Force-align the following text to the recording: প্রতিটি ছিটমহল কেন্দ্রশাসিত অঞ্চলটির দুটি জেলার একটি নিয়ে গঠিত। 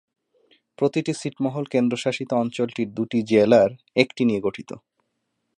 প্রতিটি 0.77 1.11
ছিটমহল 1.13 1.65
কেন্দ্রশাসিত 1.65 2.29
অঞ্চলটির 2.33 2.89
দুটি 2.93 3.19
জেলার 3.23 3.71
একটি 3.95 4.21
নিয়ে 4.25 4.41
গঠিত। 4.41 4.69